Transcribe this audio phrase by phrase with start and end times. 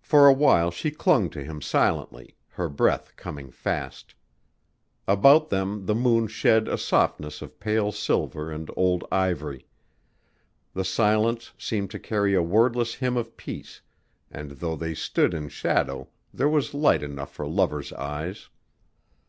[0.00, 4.14] For a while she clung to him silently, her breath coming fast.
[5.08, 9.66] About them the moon shed a softness of pale silver and old ivory.
[10.72, 13.80] The silence seemed to carry a wordless hymn of peace
[14.30, 18.48] and though they stood in shadow there was light enough for lovers' eyes.